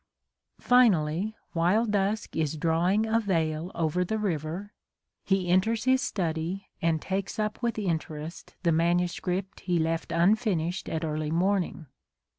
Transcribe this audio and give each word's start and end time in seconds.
Finally, 0.59 1.35
while 1.53 1.85
dusk 1.85 2.35
is 2.35 2.57
drawing 2.57 3.05
a 3.05 3.19
veil 3.19 3.71
over 3.75 4.03
the 4.03 4.17
river, 4.17 4.73
he 5.23 5.47
enters 5.47 5.83
his 5.83 6.01
study, 6.01 6.65
and 6.81 7.03
takes 7.03 7.37
up 7.37 7.61
with 7.61 7.77
interest 7.77 8.55
the 8.63 8.71
manuscript 8.71 9.59
he 9.59 9.77
left 9.77 10.11
unfinished 10.11 10.89
at 10.89 11.05
early 11.05 11.29
morning. 11.29 11.85